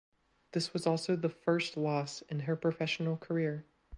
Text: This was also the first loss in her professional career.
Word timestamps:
This 0.53 0.73
was 0.73 0.87
also 0.87 1.15
the 1.15 1.29
first 1.29 1.77
loss 1.77 2.23
in 2.23 2.39
her 2.39 2.55
professional 2.55 3.17
career. 3.17 3.67